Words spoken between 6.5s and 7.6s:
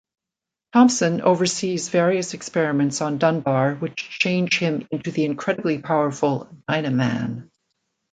Dynaman.